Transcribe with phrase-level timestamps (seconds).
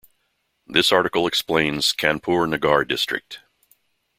[0.65, 3.41] This article explains Kanpur Nagar district.